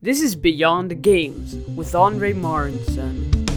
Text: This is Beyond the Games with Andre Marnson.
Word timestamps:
This 0.00 0.22
is 0.22 0.36
Beyond 0.36 0.92
the 0.92 0.94
Games 0.94 1.56
with 1.74 1.92
Andre 1.92 2.32
Marnson. 2.32 3.47